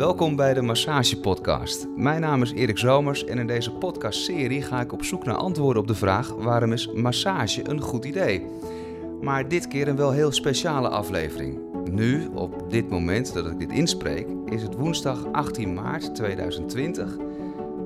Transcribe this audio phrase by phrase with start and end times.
[0.00, 1.86] Welkom bij de Massage Podcast.
[1.96, 5.82] Mijn naam is Erik Zomers en in deze podcastserie ga ik op zoek naar antwoorden
[5.82, 8.46] op de vraag: waarom is massage een goed idee?
[9.20, 11.58] Maar dit keer een wel heel speciale aflevering.
[11.90, 17.16] Nu, op dit moment dat ik dit inspreek, is het woensdag 18 maart 2020,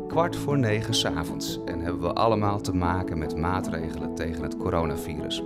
[0.08, 4.56] kwart voor negen 's avonds en hebben we allemaal te maken met maatregelen tegen het
[4.56, 5.42] coronavirus.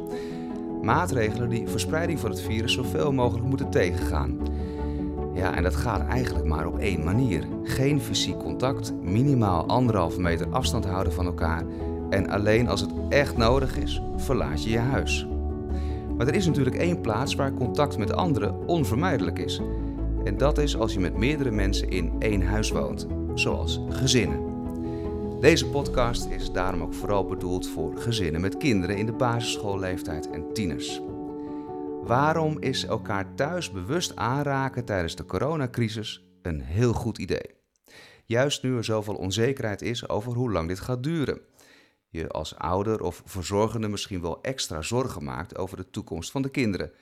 [0.83, 4.39] Maatregelen die verspreiding van het virus zoveel mogelijk moeten tegengaan.
[5.39, 7.45] Ja, en dat gaat eigenlijk maar op één manier.
[7.63, 11.65] Geen fysiek contact, minimaal anderhalve meter afstand houden van elkaar
[12.11, 15.27] en alleen als het echt nodig is, verlaat je je huis.
[16.17, 19.61] Maar er is natuurlijk één plaats waar contact met anderen onvermijdelijk is.
[20.25, 24.41] En dat is als je met meerdere mensen in één huis woont, zoals gezinnen.
[25.41, 30.53] Deze podcast is daarom ook vooral bedoeld voor gezinnen met kinderen in de basisschoolleeftijd en
[30.53, 31.01] tieners.
[32.09, 37.55] Waarom is elkaar thuis bewust aanraken tijdens de coronacrisis een heel goed idee?
[38.25, 41.41] Juist nu er zoveel onzekerheid is over hoe lang dit gaat duren.
[42.09, 46.49] Je als ouder of verzorgende misschien wel extra zorgen maakt over de toekomst van de
[46.49, 46.93] kinderen.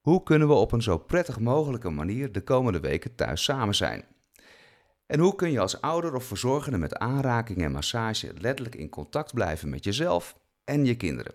[0.00, 4.04] Hoe kunnen we op een zo prettig mogelijke manier de komende weken thuis samen zijn?
[5.06, 9.34] En hoe kun je als ouder of verzorgende met aanraking en massage letterlijk in contact
[9.34, 11.34] blijven met jezelf en je kinderen?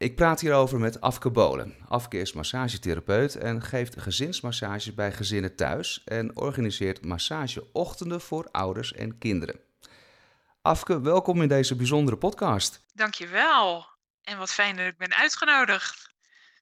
[0.00, 1.74] Ik praat hierover met Afke Bolen.
[1.88, 9.18] Afke is massagetherapeut en geeft gezinsmassages bij gezinnen thuis en organiseert massageochtenden voor ouders en
[9.18, 9.60] kinderen.
[10.62, 12.82] Afke, welkom in deze bijzondere podcast.
[12.94, 13.86] Dankjewel.
[14.22, 16.10] En wat fijn dat ik ben uitgenodigd.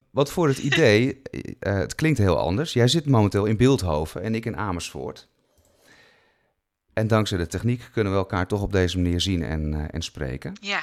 [0.09, 1.51] Wat voor het idee, uh,
[1.83, 2.73] het klinkt heel anders.
[2.73, 5.27] Jij zit momenteel in Beeldhoven en ik in Amersfoort.
[6.93, 10.01] En dankzij de techniek kunnen we elkaar toch op deze manier zien en, uh, en
[10.01, 10.57] spreken.
[10.61, 10.81] Ja.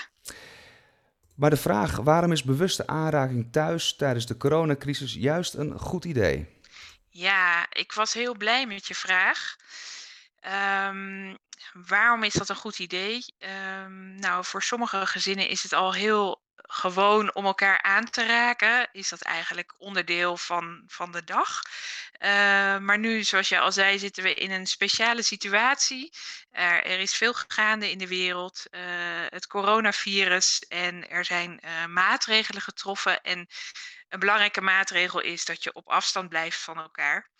[1.36, 6.48] Maar de vraag, waarom is bewuste aanraking thuis tijdens de coronacrisis juist een goed idee?
[7.08, 9.56] Ja, ik was heel blij met je vraag.
[10.88, 11.36] Um,
[11.72, 13.24] waarom is dat een goed idee?
[13.84, 16.44] Um, nou, voor sommige gezinnen is het al heel
[16.76, 21.62] gewoon om elkaar aan te raken, is dat eigenlijk onderdeel van, van de dag.
[22.18, 26.12] Uh, maar nu, zoals je al zei, zitten we in een speciale situatie.
[26.50, 28.80] Er, er is veel gaande in de wereld, uh,
[29.28, 33.22] het coronavirus, en er zijn uh, maatregelen getroffen.
[33.22, 33.48] En
[34.08, 37.30] een belangrijke maatregel is dat je op afstand blijft van elkaar.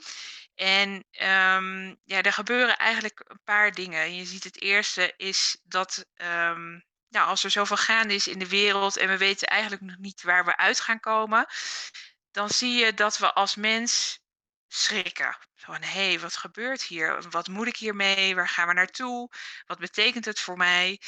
[0.55, 0.91] En
[1.23, 4.15] um, ja, er gebeuren eigenlijk een paar dingen.
[4.15, 8.49] Je ziet het eerste is dat um, nou, als er zoveel gaande is in de
[8.49, 11.47] wereld en we weten eigenlijk nog niet waar we uit gaan komen,
[12.31, 14.21] dan zie je dat we als mens
[14.69, 15.37] schrikken.
[15.55, 17.31] Van hé, hey, wat gebeurt hier?
[17.31, 18.35] Wat moet ik hiermee?
[18.35, 19.31] Waar gaan we naartoe?
[19.67, 21.01] Wat betekent het voor mij?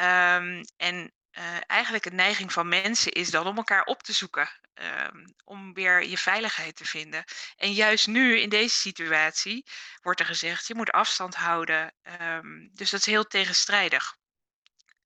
[0.00, 4.50] Um, en uh, eigenlijk een neiging van mensen is dan om elkaar op te zoeken.
[4.74, 7.24] Um, om weer je veiligheid te vinden.
[7.56, 9.66] En juist nu, in deze situatie,
[10.02, 11.94] wordt er gezegd: je moet afstand houden.
[12.20, 14.17] Um, dus dat is heel tegenstrijdig.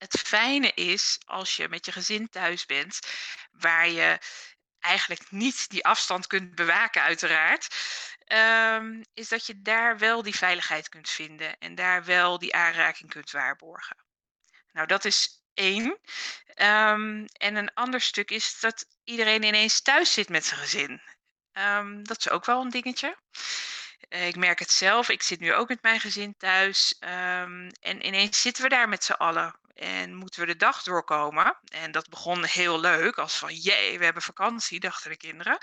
[0.02, 2.98] Het fijne is als je met je gezin thuis bent,
[3.52, 4.18] waar je
[4.80, 7.74] eigenlijk niet die afstand kunt bewaken, uiteraard.
[8.26, 13.10] Um, is dat je daar wel die veiligheid kunt vinden en daar wel die aanraking
[13.10, 13.96] kunt waarborgen.
[14.72, 15.98] Nou, dat is één.
[16.56, 21.02] Um, en een ander stuk is dat iedereen ineens thuis zit met zijn gezin.
[21.52, 23.16] Um, dat is ook wel een dingetje.
[24.08, 25.08] Uh, ik merk het zelf.
[25.08, 26.96] Ik zit nu ook met mijn gezin thuis.
[26.98, 29.60] En ineens zitten we daar met z'n allen.
[29.74, 31.58] En moeten we de dag doorkomen.
[31.64, 33.18] En dat begon heel leuk.
[33.18, 35.58] Als van, jee, we hebben vakantie, dachten de kinderen.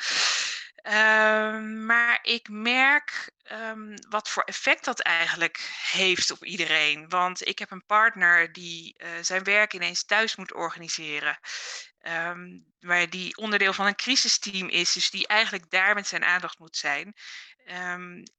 [0.84, 7.10] Um, maar ik merk um, wat voor effect dat eigenlijk heeft op iedereen.
[7.10, 11.40] Want ik heb een partner die uh, zijn werk ineens thuis moet organiseren.
[12.02, 16.60] Um, maar die onderdeel van een crisisteam is, dus die eigenlijk daar met zijn aandacht
[16.60, 17.16] moet zijn.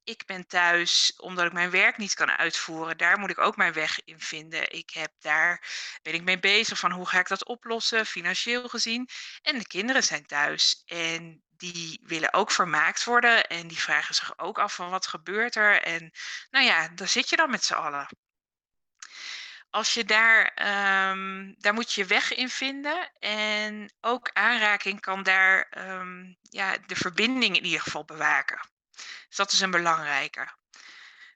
[0.04, 2.98] Ik ben thuis omdat ik mijn werk niet kan uitvoeren.
[2.98, 4.72] Daar moet ik ook mijn weg in vinden.
[4.72, 5.68] Ik heb daar,
[6.02, 9.08] ben ik mee bezig van hoe ga ik dat oplossen, financieel gezien.
[9.42, 13.46] En de kinderen zijn thuis en die willen ook vermaakt worden.
[13.46, 15.82] En die vragen zich ook af van wat gebeurt er.
[15.82, 16.12] En
[16.50, 18.08] nou ja, daar zit je dan met z'n allen
[19.70, 20.52] als je daar,
[21.10, 23.12] um, daar moet je weg in vinden.
[23.18, 28.60] En ook aanraking kan daar um, ja, de verbinding in ieder geval bewaken.
[29.28, 30.48] Dus dat is een belangrijke.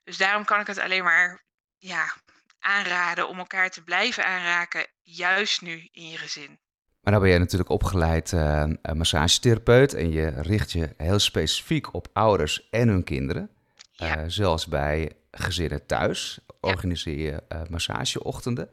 [0.03, 1.43] Dus daarom kan ik het alleen maar
[1.77, 2.13] ja,
[2.59, 6.59] aanraden om elkaar te blijven aanraken, juist nu in je gezin.
[7.05, 8.63] Maar dan ben jij natuurlijk opgeleid uh,
[8.93, 13.49] massagetherapeut en je richt je heel specifiek op ouders en hun kinderen.
[13.91, 14.17] Ja.
[14.17, 18.69] Uh, zelfs bij gezinnen thuis organiseer je uh, massageochtenden.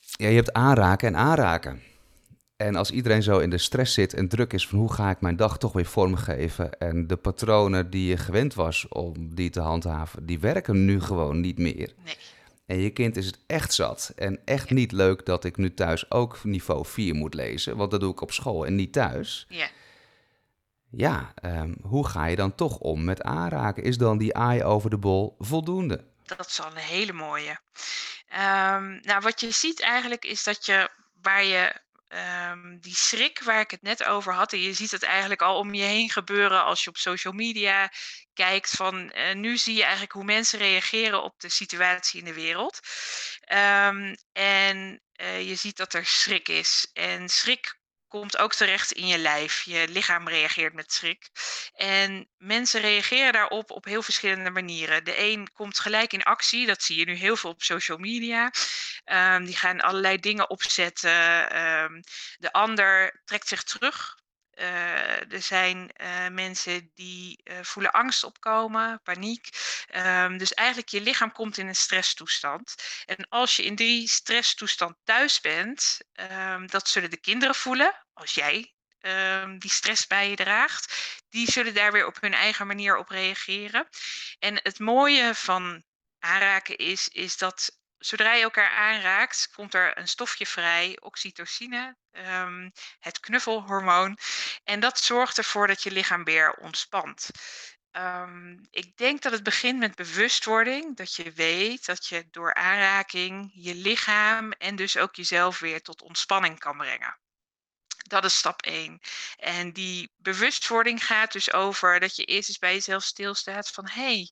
[0.00, 1.82] Ja, je hebt aanraken en aanraken.
[2.56, 5.20] En als iedereen zo in de stress zit en druk is van hoe ga ik
[5.20, 9.60] mijn dag toch weer vormgeven en de patronen die je gewend was om die te
[9.60, 11.92] handhaven, die werken nu gewoon niet meer.
[12.04, 12.16] Nee.
[12.66, 16.10] En je kind is het echt zat en echt niet leuk dat ik nu thuis
[16.10, 19.46] ook niveau 4 moet lezen, want dat doe ik op school en niet thuis.
[19.48, 19.68] Ja.
[20.90, 23.82] Ja, ehm, hoe ga je dan toch om met aanraken?
[23.82, 26.04] Is dan die aai over de bol voldoende?
[26.24, 27.58] Dat is al een hele mooie.
[28.28, 30.90] Ehm, nou, wat je ziet eigenlijk is dat je
[31.22, 31.72] waar je
[32.08, 35.58] ehm, die schrik waar ik het net over had, en je ziet het eigenlijk al
[35.58, 37.90] om je heen gebeuren als je op social media
[38.32, 42.34] kijkt van eh, nu zie je eigenlijk hoe mensen reageren op de situatie in de
[42.34, 42.80] wereld.
[43.40, 46.90] Ehm, en eh, je ziet dat er schrik is.
[46.92, 47.78] En schrik
[48.18, 49.62] komt ook terecht in je lijf.
[49.62, 51.28] Je lichaam reageert met schrik.
[51.74, 55.04] En mensen reageren daarop op heel verschillende manieren.
[55.04, 58.52] De een komt gelijk in actie, dat zie je nu heel veel op social media.
[59.04, 61.50] Ehm, die gaan allerlei dingen opzetten.
[61.50, 62.02] Ehm,
[62.38, 64.22] de ander trekt zich terug.
[64.54, 69.48] Uh, er zijn uh, mensen die uh, voelen angst opkomen, paniek.
[69.96, 72.74] Um, dus eigenlijk je lichaam komt in een stresstoestand.
[73.06, 78.34] En als je in die stresstoestand thuis bent, um, dat zullen de kinderen voelen als
[78.34, 80.96] jij um, die stress bij je draagt.
[81.28, 83.88] Die zullen daar weer op hun eigen manier op reageren.
[84.38, 85.84] En het mooie van
[86.18, 92.72] aanraken is, is dat zodra je elkaar aanraakt, komt er een stofje vrij, oxytocine, um,
[92.98, 94.18] het knuffelhormoon.
[94.64, 97.30] En dat zorgt ervoor dat je lichaam weer ontspant.
[97.96, 100.96] Um, ik denk dat het begint met bewustwording.
[100.96, 106.02] Dat je weet dat je door aanraking je lichaam en dus ook jezelf weer tot
[106.02, 107.18] ontspanning kan brengen.
[108.08, 109.00] Dat is stap 1.
[109.36, 114.02] En die bewustwording gaat dus over dat je eerst eens bij jezelf stilstaat van hé,
[114.02, 114.30] hey,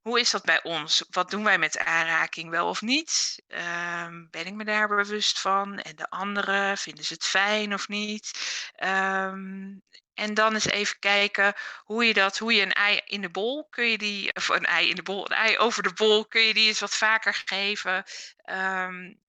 [0.00, 1.04] hoe is dat bij ons?
[1.10, 3.42] Wat doen wij met aanraking wel of niet?
[3.48, 5.78] Um, ben ik me daar bewust van?
[5.78, 8.30] En de anderen, vinden ze het fijn of niet?
[8.84, 9.82] Um,
[10.14, 11.54] en dan eens even kijken
[11.84, 14.64] hoe je dat, hoe je een ei in de bol, kun je die, of een
[14.64, 17.42] ei in de bol, een ei over de bol, kun je die eens wat vaker
[17.44, 18.04] geven.
[18.44, 19.20] Um,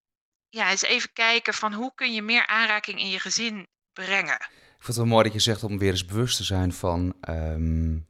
[0.56, 4.36] ja, eens even kijken van hoe kun je meer aanraking in je gezin brengen.
[4.36, 7.13] Ik vind het wel mooi dat je zegt om weer eens bewust te zijn van
[7.30, 8.07] um,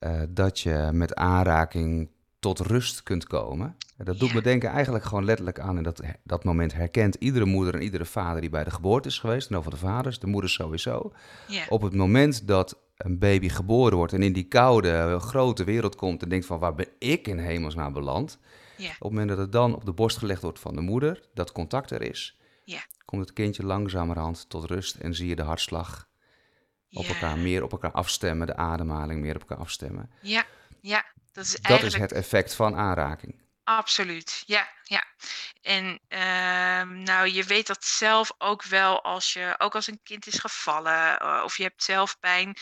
[0.00, 3.76] uh, dat je met aanraking tot rust kunt komen.
[3.96, 4.34] Dat doet ja.
[4.34, 8.04] me denken eigenlijk gewoon letterlijk aan in dat, dat moment herkent iedere moeder en iedere
[8.04, 11.12] vader die bij de geboorte is geweest, en over de vaders, de moeders sowieso.
[11.48, 11.64] Ja.
[11.68, 16.22] Op het moment dat een baby geboren wordt en in die koude, grote wereld komt
[16.22, 18.38] en denkt van waar ben ik in hemelsnaam beland?
[18.76, 18.88] Ja.
[18.88, 21.52] Op het moment dat het dan op de borst gelegd wordt van de moeder, dat
[21.52, 22.84] contact er is, ja.
[23.04, 26.08] komt het kindje langzamerhand tot rust en zie je de hartslag
[26.90, 30.10] op elkaar meer op elkaar afstemmen, de ademhaling meer op elkaar afstemmen.
[30.20, 30.44] Ja,
[30.80, 31.04] ja.
[31.32, 31.94] Dat is, dat eigenlijk...
[31.94, 33.42] is het effect van aanraking.
[33.64, 35.04] Absoluut, ja, ja.
[35.62, 36.18] En uh,
[37.04, 41.22] nou, je weet dat zelf ook wel als je, ook als een kind is gevallen
[41.22, 42.56] uh, of je hebt zelf pijn,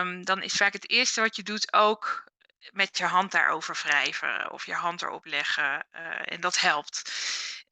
[0.00, 2.24] um, dan is vaak het eerste wat je doet ook
[2.70, 5.86] met je hand daarover wrijven of je hand erop leggen.
[5.96, 7.12] Uh, en dat helpt.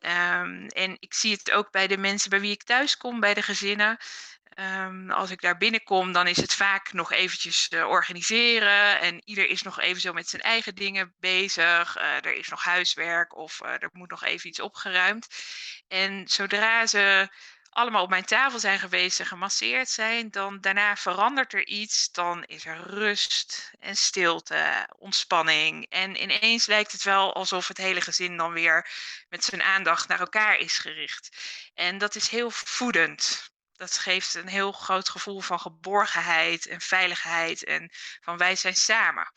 [0.00, 3.34] Um, en ik zie het ook bij de mensen bij wie ik thuis kom, bij
[3.34, 3.98] de gezinnen.
[4.58, 9.00] Um, als ik daar binnenkom, dan is het vaak nog eventjes uh, organiseren.
[9.00, 11.96] En ieder is nog even zo met zijn eigen dingen bezig.
[11.96, 15.28] Uh, er is nog huiswerk of er moet nog even iets opgeruimd.
[15.88, 17.28] En zodra ze
[17.70, 22.12] allemaal op mijn tafel zijn geweest en gemasseerd zijn, dan daarna verandert er iets.
[22.12, 25.86] Dan is er rust en stilte, ontspanning.
[25.88, 28.90] En ineens lijkt het wel alsof het hele gezin dan weer
[29.28, 31.36] met zijn aandacht naar elkaar is gericht.
[31.74, 33.50] En dat is heel voedend
[33.80, 39.32] dat geeft een heel groot gevoel van geborgenheid en veiligheid en van wij zijn samen.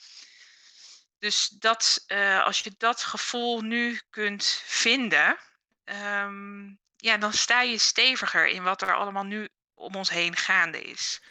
[1.19, 5.39] Dus dat, uh, als je dat gevoel nu kunt vinden,
[5.85, 10.81] um, ja, dan sta je steviger in wat er allemaal nu om ons heen gaande
[10.81, 11.21] is.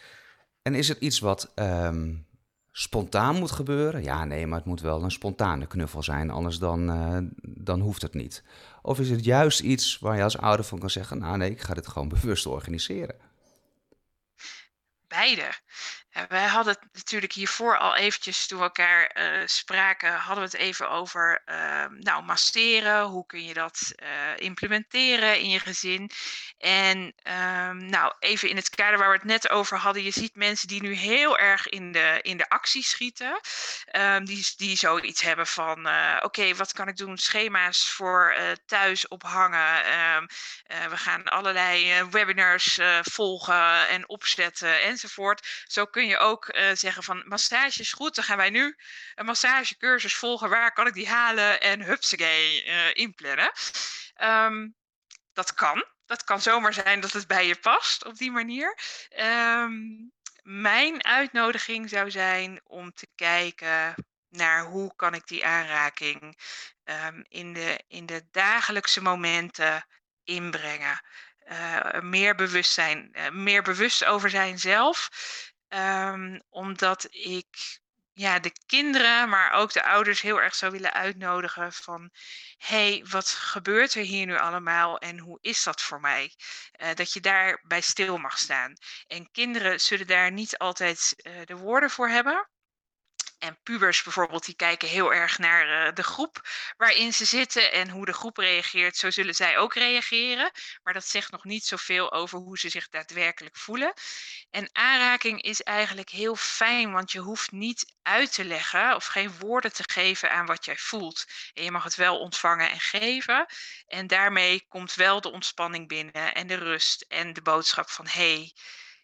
[0.63, 2.27] En is het iets wat um,
[2.71, 4.03] spontaan moet gebeuren?
[4.03, 8.03] Ja, nee, maar het moet wel een spontane knuffel zijn, anders dan, uh, dan hoeft
[8.03, 8.43] het niet.
[8.83, 11.61] Of is het juist iets waar je als ouder van kan zeggen: Nou, nee, ik
[11.61, 13.17] ga dit gewoon bewust organiseren?
[15.09, 15.53] Beide.
[16.29, 20.61] Wij hadden het natuurlijk hiervoor al eventjes, toen we elkaar uh, spraken, hadden we het
[20.61, 23.03] even over uh, nou, masseren.
[23.03, 26.11] Hoe kun je dat uh, implementeren in je gezin?
[26.59, 30.03] En um, nou, even in het kader waar we het net over hadden.
[30.03, 33.41] Je ziet mensen die nu heel erg in de, in de actie schieten.
[33.93, 37.19] Um, die, die zoiets hebben van, uh, oké, wat kan ik doen?
[37.19, 39.83] Schema's voor thuis ophangen.
[40.89, 45.65] We gaan allerlei webinars volgen en opzetten enzovoort.
[45.67, 48.77] Zo kun je ook uh, zeggen van massage is goed, dan gaan wij nu
[49.15, 50.51] een massagecursus volgen.
[50.51, 51.61] Waar kan ik die halen?
[51.61, 53.53] En hupsagee uh, inplannen.
[54.23, 54.75] Um,
[55.33, 55.85] dat kan.
[56.07, 58.79] dat kan zomaar zijn dat het bij je past op die manier.
[59.09, 59.73] Ehm,
[60.43, 63.95] mijn uitnodiging zou zijn om te kijken
[64.29, 66.39] naar hoe kan ik die aanraking
[66.85, 69.87] um, in, de, in de dagelijkse momenten
[70.25, 71.05] inbrengen.
[71.49, 75.09] Uh, meer bewustzijn, uh, meer bewust over zijn zelf.
[75.75, 77.81] Um, omdat ik
[78.15, 82.11] ja, de kinderen, maar ook de ouders heel erg zou willen uitnodigen van,
[82.57, 86.35] hey, wat gebeurt er hier nu allemaal en hoe is dat voor mij?
[86.77, 88.75] Uh, dat je daarbij stil mag staan.
[89.07, 92.49] En kinderen zullen daar niet altijd uh, de woorden voor hebben.
[93.39, 97.91] En pubers bijvoorbeeld, die kijken heel erg naar uh, de groep waarin ze zitten en
[97.91, 98.97] hoe de groep reageert.
[98.97, 100.51] Zo zullen zij ook reageren.
[100.83, 103.93] Maar dat zegt nog niet zoveel over hoe ze zich daadwerkelijk voelen.
[104.53, 109.39] En aanraking is eigenlijk heel fijn, want je hoeft niet uit te leggen of geen
[109.39, 111.27] woorden te geven aan wat jij voelt.
[111.55, 113.47] En je mag het wel ontvangen en geven.
[113.87, 118.35] En daarmee komt wel de ontspanning binnen en de rust en de boodschap van hé,
[118.35, 118.53] hey,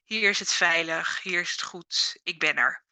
[0.05, 2.83] hier is het veilig, hier is het goed, ik ben er.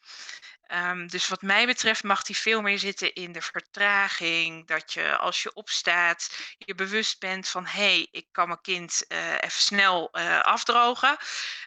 [0.72, 4.66] Um, dus wat mij betreft mag die veel meer zitten in de vertraging.
[4.66, 9.04] Dat je als je opstaat, je bewust bent van hé, hey, ik kan mijn kind
[9.08, 11.16] uh, even snel uh, afdrogen.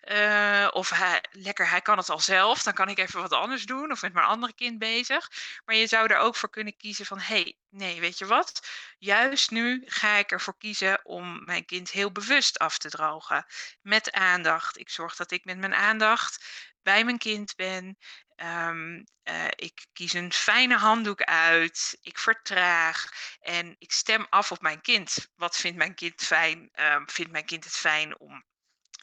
[0.03, 0.91] Uh, of
[1.31, 3.91] lekker, hij kan het al zelf, dan kan ik even wat anders doen.
[3.91, 5.31] Of met mijn andere kind bezig.
[5.65, 8.67] Maar je zou er ook voor kunnen kiezen van hé, hey, nee, weet je wat?
[8.97, 13.45] Juist nu ga ik ervoor kiezen om mijn kind heel bewust af te drogen.
[13.81, 14.77] Met aandacht.
[14.77, 16.43] Ik zorg dat ik met mijn aandacht
[16.83, 17.97] bij mijn kind ben.
[18.35, 19.03] Um,
[19.55, 21.97] ik kies een fijne handdoek uit.
[22.01, 23.09] Ik vertraag.
[23.39, 25.27] En ik stem af op mijn kind.
[25.35, 26.69] Wat vindt mijn kind fijn?
[26.73, 28.43] Um, vindt mijn kind het fijn om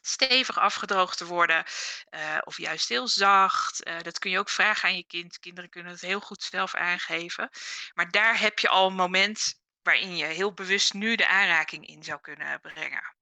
[0.01, 1.65] stevig afgedroogd te worden?
[2.11, 3.87] Uh, of juist heel zacht?
[3.87, 5.39] Uh, dat kun je ook vragen aan je kind.
[5.39, 7.51] Kinderen kunnen het heel goed zelf aangeven.
[7.95, 12.03] Maar daar heb je al een moment waarin je heel bewust nu de aanraking in
[12.03, 13.16] zou kunnen brengen.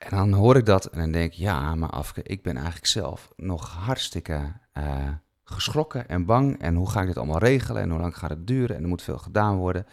[0.00, 2.86] En dan hoor ik dat en dan denk ik, ja, maar Afke, ik ben eigenlijk
[2.86, 5.08] zelf nog hartstikke uh,
[5.44, 6.58] geschrokken en bang.
[6.58, 8.88] En hoe ga ik dit allemaal regelen en hoe lang gaat het duren en er
[8.88, 9.86] moet veel gedaan worden.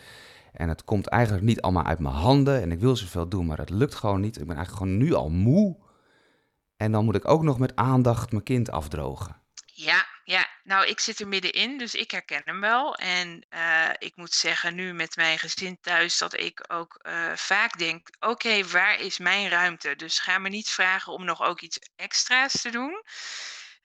[0.53, 3.57] En het komt eigenlijk niet allemaal uit mijn handen en ik wil zoveel doen, maar
[3.57, 4.39] het lukt gewoon niet.
[4.39, 5.77] Ik ben eigenlijk gewoon nu al moe.
[6.77, 9.35] En dan moet ik ook nog met aandacht mijn kind afdrogen.
[9.65, 10.05] Ja,
[10.67, 12.95] nou, ik zit er middenin, dus ik herken hem wel.
[12.95, 17.77] En uh, ik moet zeggen, nu met mijn gezin thuis, dat ik ook uh, vaak
[17.77, 19.95] denk: oké, waar is mijn ruimte?
[19.95, 23.03] Dus ga me niet vragen om nog ook iets extra's te doen.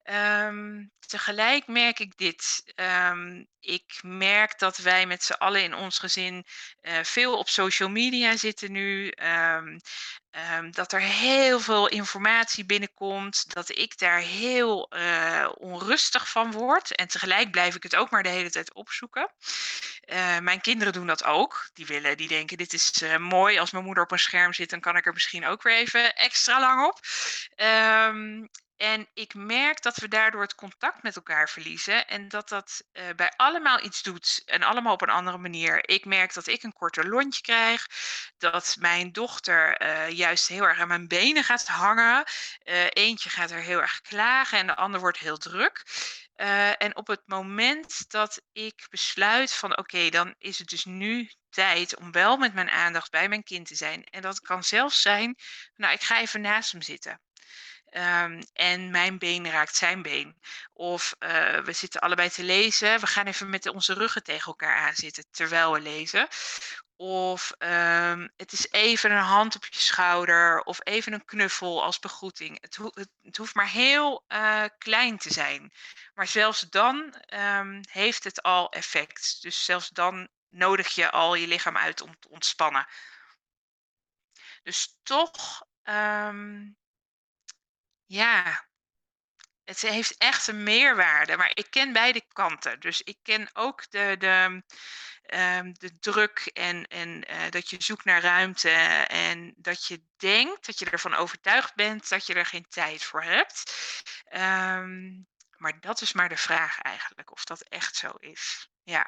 [0.05, 2.73] Um, tegelijk merk ik dit.
[2.75, 6.47] Um, ik merk dat wij met z'n allen in ons gezin
[6.81, 9.13] uh, veel op social media zitten nu.
[9.23, 9.81] Um,
[10.71, 13.55] dat er heel veel informatie binnenkomt.
[13.55, 16.95] Dat ik daar heel uh, onrustig van word.
[16.95, 19.31] En tegelijk blijf ik het ook maar de hele tijd opzoeken.
[20.07, 21.71] Uh, mijn kinderen doen dat ook.
[21.73, 23.59] Die willen, die denken: dit is mooi.
[23.59, 26.15] Als mijn moeder op een scherm zit, dan kan ik er misschien ook weer even
[26.15, 27.01] extra lang op.
[28.77, 32.83] En ik merk dat we daardoor het contact met elkaar verliezen en dat dat
[33.17, 35.89] bij allemaal iets doet en allemaal op een andere manier.
[35.89, 37.87] Ik merk dat ik een korter lontje krijg,
[38.39, 39.77] dat mijn dochter
[40.23, 42.25] juist heel erg aan mijn benen gaat hangen.
[42.65, 45.83] Uh, eentje gaat er heel erg klagen en de ander wordt heel druk.
[46.79, 51.97] en op het moment dat ik besluit van oké, dan is het dus nu tijd
[51.97, 54.05] om wel met mijn aandacht bij mijn kind te zijn.
[54.05, 55.37] En dat kan zelfs zijn,
[55.77, 57.21] nou ik ga even naast hem zitten.
[57.95, 60.37] Um, en mijn been raakt zijn been.
[60.73, 63.01] Of uh, we zitten allebei te lezen.
[63.01, 66.29] We gaan even met onze ruggen tegen elkaar aanzitten terwijl we lezen.
[67.03, 70.63] Of um, het is even een hand op je schouder.
[70.63, 72.61] Of even een knuffel als begroeting.
[72.61, 72.79] Het,
[73.23, 75.73] het, hoeft maar heel uh, klein te zijn.
[76.15, 79.43] Maar zelfs dan um, heeft het al effect.
[79.43, 82.87] Dus zelfs dan nodig je al je lichaam uit om te ontspannen.
[84.63, 86.77] Dus toch um,
[88.07, 88.67] ja,
[89.65, 91.37] het heeft echt een meerwaarde.
[91.37, 92.81] Maar ik ken beide kanten.
[92.81, 94.63] Dus ik ken ook de, de,
[95.35, 98.69] um, de druk en, en uh, dat je zoekt naar ruimte.
[99.09, 103.23] En dat je denkt, dat je ervan overtuigd bent dat je er geen tijd voor
[103.23, 103.75] hebt.
[104.33, 108.71] Um, maar dat is maar de vraag eigenlijk, of dat echt zo is.
[108.83, 109.07] Ja.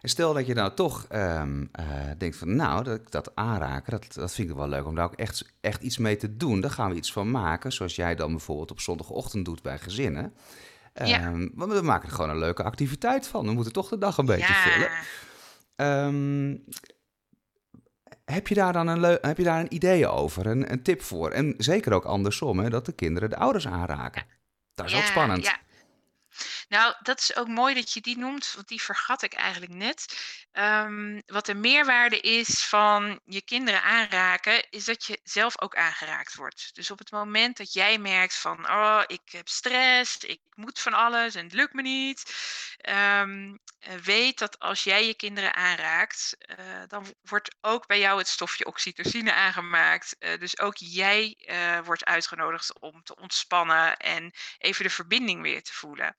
[0.00, 1.86] En stel dat je nou toch um, uh,
[2.18, 5.14] denkt van, nou, dat, dat aanraken, dat, dat vind ik wel leuk om daar ook
[5.14, 6.60] echt, echt iets mee te doen.
[6.60, 10.34] Daar gaan we iets van maken, zoals jij dan bijvoorbeeld op zondagochtend doet bij gezinnen.
[11.04, 11.32] Ja.
[11.54, 13.46] Want we maken er gewoon een leuke activiteit van.
[13.46, 14.62] We moeten toch de dag een beetje ja.
[14.62, 14.90] vullen.
[15.76, 16.64] Um,
[18.24, 21.30] heb je daar dan een, heb je daar een idee over, een, een tip voor?
[21.30, 24.24] En zeker ook andersom, hè, dat de kinderen de ouders aanraken.
[24.74, 25.44] Dat is ja, ook spannend.
[25.44, 25.58] Ja.
[26.72, 30.04] Nou, dat is ook mooi dat je die noemt, want die vergat ik eigenlijk net.
[30.52, 36.34] Ehm, wat de meerwaarde is van je kinderen aanraken, is dat je zelf ook aangeraakt
[36.34, 36.70] wordt.
[36.74, 40.92] Dus op het moment dat jij merkt van, oh, ik heb stress, ik moet van
[40.92, 42.34] alles en het lukt me niet.
[43.20, 43.58] Um,
[44.02, 48.66] weet dat als jij je kinderen aanraakt, uh, dan wordt ook bij jou het stofje
[48.66, 50.16] oxytocine aangemaakt.
[50.18, 51.36] Uh, dus ook jij
[51.84, 56.16] wordt uitgenodigd om te ontspannen en even de verbinding weer te voelen.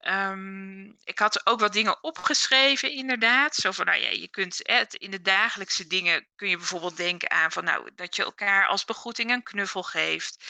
[0.00, 3.54] Um, ik had ook wat dingen opgeschreven, inderdaad.
[3.54, 7.52] Zo nou ja, je kunt het, in de dagelijkse dingen kun je bijvoorbeeld denken aan
[7.52, 10.44] van, nou, dat je elkaar als begroeting een knuffel geeft.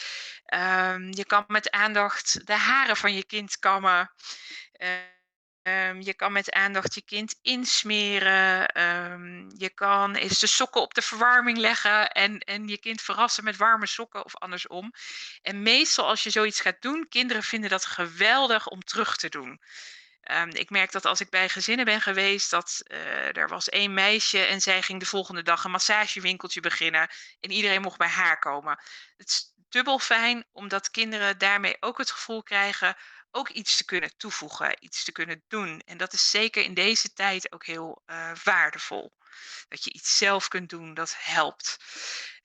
[0.55, 4.13] Um, je kan met aandacht de haren van je kind kammen.
[5.63, 8.81] Um, je kan met aandacht je kind insmeren.
[8.83, 13.45] Um, je kan eens de sokken op de verwarming leggen en, en je kind verrassen
[13.45, 14.93] met warme sokken of andersom.
[15.43, 19.61] En meestal als je zoiets gaat doen, kinderen vinden dat geweldig om terug te doen.
[20.31, 23.95] Um, ik merk dat als ik bij gezinnen ben geweest, dat uh, er was één
[23.95, 27.09] meisje en zij ging de volgende dag een massagewinkeltje beginnen
[27.41, 28.83] en iedereen mocht bij haar komen.
[29.17, 32.97] Het is dubbel fijn omdat kinderen daarmee ook het gevoel krijgen
[33.31, 35.83] ook iets te kunnen toevoegen, iets te kunnen doen.
[35.87, 39.13] En dat is zeker in deze tijd ook heel uh, waardevol.
[39.69, 41.77] Dat je iets zelf kunt doen, dat helpt.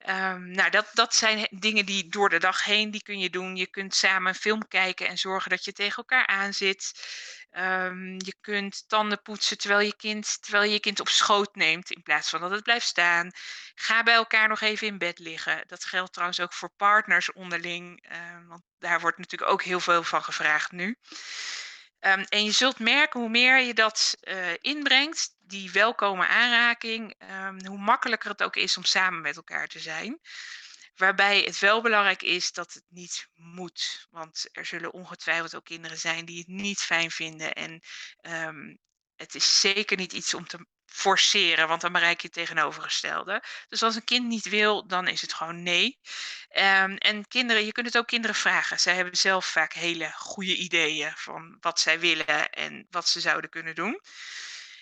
[0.07, 3.55] Um, nou, dat, dat zijn dingen die door de dag heen, die kun je doen.
[3.55, 6.93] Je kunt samen een film kijken en zorgen dat je tegen elkaar aanzit.
[7.51, 12.03] Um, je kunt tanden poetsen terwijl je, kind, terwijl je kind op schoot neemt, in
[12.03, 13.31] plaats van dat het blijft staan.
[13.75, 15.63] Ga bij elkaar nog even in bed liggen.
[15.67, 20.03] Dat geldt trouwens ook voor partners onderling, uh, want daar wordt natuurlijk ook heel veel
[20.03, 20.97] van gevraagd nu.
[22.29, 27.77] En je zult merken hoe meer je dat uh, inbrengt, die welkome aanraking, um, hoe
[27.77, 30.19] makkelijker het ook is om samen met elkaar te zijn.
[30.95, 34.07] Waarbij het wel belangrijk is dat het niet moet.
[34.09, 37.53] Want er zullen ongetwijfeld ook kinderen zijn die het niet fijn vinden.
[37.53, 37.81] En
[38.21, 38.79] um,
[39.15, 43.43] het is zeker niet iets om te forceren, want dan bereik je het tegenovergestelde.
[43.67, 45.99] Dus als een kind niet wil, dan is het gewoon nee.
[46.49, 48.79] Um, en kinderen, je kunt het ook kinderen vragen.
[48.79, 53.49] Zij hebben zelf vaak hele goede ideeën van wat zij willen en wat ze zouden
[53.49, 54.01] kunnen doen.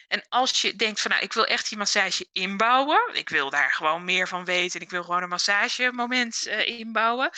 [0.08, 3.02] En als je denkt van nou, ik wil echt die massage inbouwen.
[3.14, 4.80] Ik wil daar gewoon meer van weten.
[4.80, 7.30] En ik wil gewoon een massagemoment uh, inbouwen.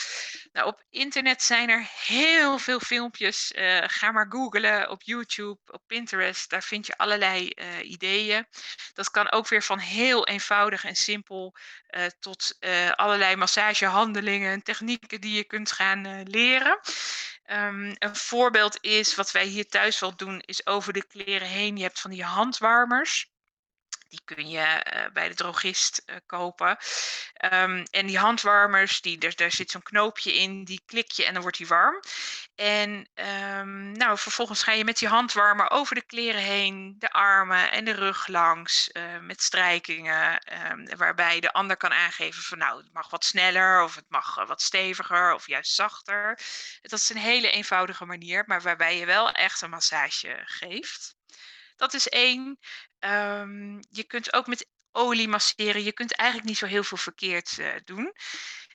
[0.52, 3.52] Nou, op internet zijn er heel veel filmpjes.
[3.52, 6.50] Uh, ga maar googlen op YouTube, op Pinterest.
[6.50, 8.46] Daar vind je allerlei uh, ideeën.
[8.92, 11.54] Dat kan ook weer van heel eenvoudig en simpel
[12.18, 12.56] tot
[12.94, 16.80] allerlei massagehandelingen en technieken die je kunt gaan leren.
[17.50, 21.76] Um, een voorbeeld is, wat wij hier thuis wel doen, is over de kleren heen.
[21.76, 23.35] Je hebt van die handwarmers.
[24.08, 26.78] Die kun je uh, bij de drogist uh, kopen.
[27.52, 31.32] Um, en die handwarmers, die, daar, daar zit zo'n knoopje in, die klik je en
[31.32, 32.00] dan wordt die warm.
[32.54, 33.08] En
[33.58, 37.84] um, nou, vervolgens ga je met die handwarmer over de kleren heen, de armen en
[37.84, 40.40] de rug langs, uh, met strijkingen,
[40.70, 44.34] um, waarbij de ander kan aangeven van nou, het mag wat sneller of het mag
[44.34, 46.40] wat steviger of juist zachter.
[46.82, 51.15] Dat is een hele eenvoudige manier, maar waarbij je wel echt een massage geeft.
[51.76, 52.58] Dat is één.
[52.98, 55.82] Um, je kunt ook met olie masseren.
[55.82, 58.12] Je kunt eigenlijk niet zo heel veel verkeerd uh, doen.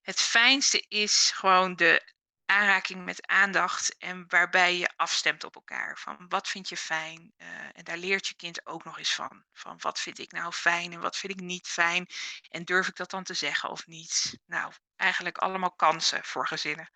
[0.02, 2.14] Het fijnste is gewoon de
[2.46, 5.98] aanraking met aandacht en waarbij je afstemt op elkaar.
[5.98, 7.34] Van wat vind je fijn?
[7.38, 9.44] Uh, en daar leert je kind ook nog eens van.
[9.54, 12.08] Van wat vind ik nou fijn en wat vind ik niet fijn?
[12.50, 14.40] En durf ik dat dan te zeggen of niet?
[14.46, 16.92] Nou, eigenlijk allemaal kansen voor gezinnen.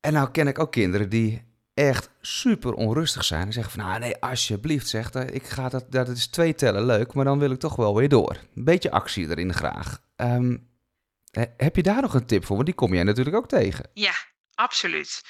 [0.00, 3.98] En nou ken ik ook kinderen die echt super onrustig zijn en zeggen van, nou
[3.98, 7.58] nee, alsjeblieft, zegt ik ga dat, dat is twee tellen leuk, maar dan wil ik
[7.58, 8.36] toch wel weer door.
[8.54, 10.00] Een beetje actie erin graag.
[10.16, 10.68] Um,
[11.56, 12.54] heb je daar nog een tip voor?
[12.54, 13.90] Want die kom jij natuurlijk ook tegen.
[13.94, 14.14] Ja,
[14.54, 15.22] absoluut.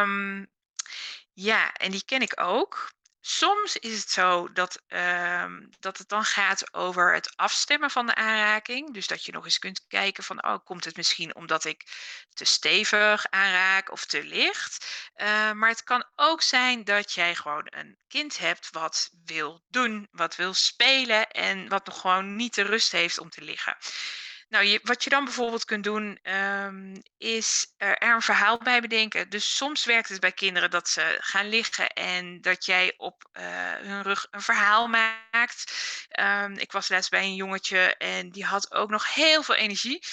[0.00, 0.46] Um,
[1.32, 2.92] ja, en die ken ik ook.
[3.28, 5.44] Soms is het zo dat, uh,
[5.78, 8.94] dat het dan gaat over het afstemmen van de aanraking.
[8.94, 11.84] Dus dat je nog eens kunt kijken van, oh, komt het misschien omdat ik
[12.34, 14.86] te stevig aanraak of te licht?
[15.16, 20.08] Uh, maar het kan ook zijn dat jij gewoon een kind hebt wat wil doen,
[20.10, 23.76] wat wil spelen en wat nog gewoon niet de rust heeft om te liggen.
[24.48, 29.28] Nou, je, wat je dan bijvoorbeeld kunt doen, um, is er, een verhaal bij bedenken.
[29.28, 33.42] Dus soms werkt het bij kinderen dat ze gaan liggen en dat jij op uh,
[33.74, 35.72] hun rug een verhaal maakt.
[36.20, 40.04] Um, ik was laatst bij een jongetje en die had ook nog heel veel energie.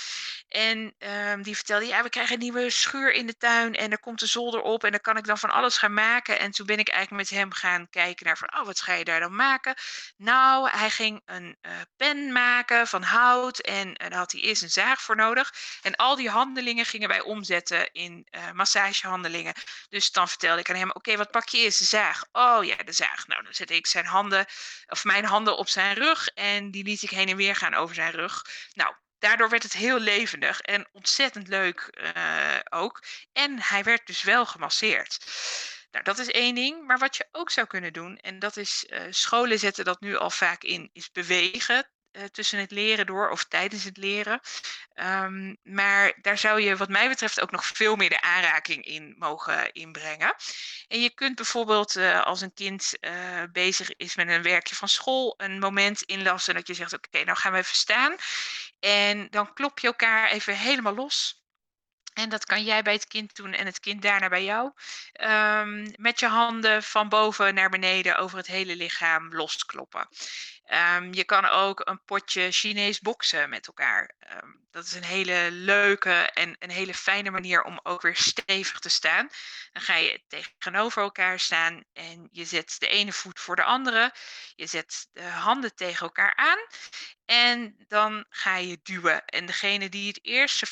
[0.54, 4.00] En ehm, die vertelde, ja, we krijgen een nieuwe schuur in de tuin en er
[4.00, 6.40] komt een zolder op en dan kan ik dan van alles gaan maken.
[6.40, 9.04] En toen ben ik eigenlijk met hem gaan kijken naar van, oh, wat ga je
[9.04, 9.76] daar dan maken?
[10.18, 14.62] Nou, hij ging een uh, pen maken van hout en uh, daar had hij eerst
[14.62, 15.54] een zaag voor nodig.
[15.82, 19.54] En al die handelingen gingen wij omzetten in uh, massagehandelingen.
[19.90, 21.80] Dus dan vertelde ik aan hem, oké, wat pak je eerst?
[21.80, 22.26] De zaag.
[22.32, 23.28] Oh ja, de zaag.
[23.28, 24.46] Nou, dan zette ik zijn handen,
[24.88, 27.96] of mijn handen op zijn rug en die liet ik heen en weer gaan over
[27.96, 28.46] zijn rug.
[28.74, 33.04] Nou, daardoor werd het heel levendig en ontzettend leuk uh, ook.
[33.32, 35.26] En hij werd dus wel gemasseerd.
[35.92, 36.86] Nou, dat is één ding.
[36.88, 40.16] Maar wat je ook zou kunnen doen, en dat is uh, scholen zetten dat nu
[40.16, 41.90] al vaak in, is bewegen.
[42.14, 44.40] Uh, tussen het leren door of tijdens het leren.
[44.96, 49.16] Um, maar daar zou je, wat mij betreft, ook nog veel meer de aanraking in
[49.18, 50.36] mogen inbrengen.
[50.88, 54.88] En je kunt bijvoorbeeld, uh, als een kind uh, bezig is met een werkje van
[54.88, 58.16] school, een moment inlassen dat je zegt: Oké, nou gaan we even staan.
[58.80, 61.43] En dan klop je elkaar even helemaal los.
[62.14, 64.72] En dat kan jij bij het kind doen en het kind daarna bij jou.
[65.22, 70.08] Um, met je handen van boven naar beneden over het hele lichaam loskloppen.
[70.98, 74.16] Um, je kan ook een potje Chinees boksen met elkaar.
[74.44, 78.80] Um, dat is een hele leuke en een hele fijne manier om ook weer stevig
[78.80, 79.30] te staan.
[79.72, 84.14] Dan ga je tegenover elkaar staan en je zet de ene voet voor de andere.
[84.56, 86.60] Je zet de handen tegen elkaar aan
[87.26, 89.26] en dan ga je duwen.
[89.26, 90.66] En degene die het eerste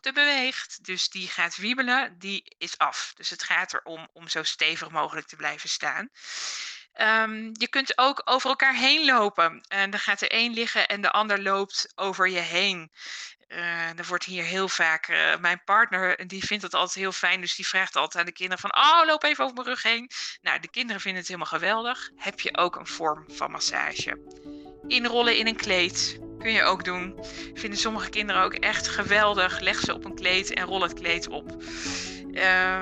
[0.00, 3.12] beweegt, dus die gaat wiebelen, die is af.
[3.16, 6.10] Dus het gaat erom om zo stevig mogelijk te blijven staan.
[7.00, 9.64] Um, je kunt ook over elkaar heen lopen.
[9.68, 12.90] En dan gaat er één liggen en de ander loopt over je heen.
[13.48, 17.40] Uh, er wordt hier heel vaak, uh, mijn partner, die vindt het altijd heel fijn,
[17.40, 20.10] dus die vraagt altijd aan de kinderen van, oh, loop even over mijn rug heen.
[20.42, 22.10] Nou, de kinderen vinden het helemaal geweldig.
[22.16, 24.18] Heb je ook een vorm van massage.
[24.86, 27.14] Inrollen in een kleed kun je ook doen.
[27.54, 29.60] Vinden sommige kinderen ook echt geweldig.
[29.60, 31.56] Leg ze op een kleed en rol het kleed op.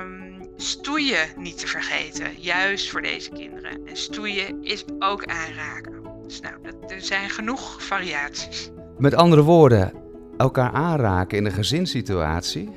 [0.00, 3.86] Um, stoeien niet te vergeten, juist voor deze kinderen.
[3.86, 6.02] En stoeien is ook aanraken.
[6.26, 8.70] Dus nou, dat, er zijn genoeg variaties.
[8.98, 9.92] Met andere woorden,
[10.36, 12.70] elkaar aanraken in een gezinssituatie,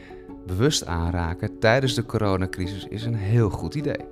[0.45, 4.06] bewust aanraken tijdens de coronacrisis is een heel goed idee.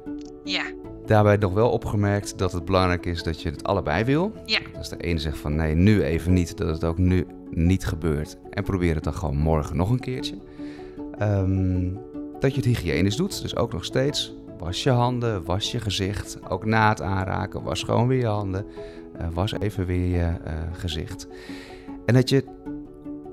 [0.44, 0.64] Ja.
[1.06, 4.32] Daarbij nog wel opgemerkt dat het belangrijk is dat je het allebei wil.
[4.46, 4.60] Ja.
[4.78, 8.38] Als de ene zegt van nee, nu even niet, dat het ook nu niet gebeurt.
[8.50, 10.36] En probeer het dan gewoon morgen nog een keertje.
[11.22, 12.00] Um,
[12.40, 13.42] dat je het hygiënisch doet.
[13.42, 16.40] Dus ook nog steeds was je handen, was je gezicht.
[16.50, 18.66] Ook na het aanraken, was gewoon weer je handen.
[19.22, 21.28] Uh, was even weer je uh, gezicht.
[22.06, 22.44] En dat je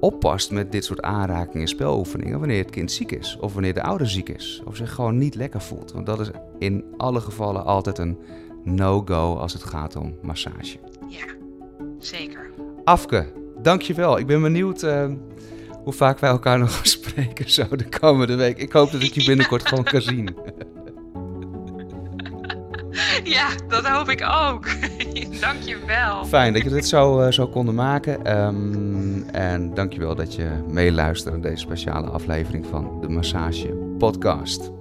[0.01, 3.37] oppast met dit soort aanrakingen en speloefeningen wanneer het kind ziek is.
[3.41, 4.63] Of wanneer de ouder ziek is.
[4.65, 5.93] Of zich gewoon niet lekker voelt.
[5.93, 8.19] Want dat is in alle gevallen altijd een
[8.65, 10.79] no-go als het gaat om massage.
[11.09, 11.27] Ja,
[11.99, 12.51] zeker.
[12.85, 13.33] Afke,
[13.63, 14.19] dankjewel.
[14.19, 14.83] Ik ben benieuwd...
[14.83, 15.11] Uh,
[15.85, 18.59] hoe vaak wij elkaar nog gaan spreken zo de komende week.
[18.59, 20.29] Ik hoop dat ik je binnenkort gewoon kan zien.
[23.39, 24.67] Ja, dat hoop ik ook.
[25.41, 26.25] dankjewel.
[26.25, 28.39] Fijn dat je dit zo, uh, zo konden maken.
[28.47, 34.80] Um, en dankjewel dat je meeluistert naar deze speciale aflevering van de Massage Podcast.